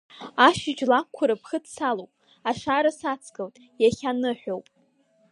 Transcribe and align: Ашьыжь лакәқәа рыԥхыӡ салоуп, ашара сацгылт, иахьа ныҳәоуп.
Ашьыжь 0.47 0.83
лакәқәа 0.91 1.25
рыԥхыӡ 1.29 1.65
салоуп, 1.75 2.11
ашара 2.49 2.91
сацгылт, 2.99 3.55
иахьа 3.81 4.11
ныҳәоуп. 4.19 4.65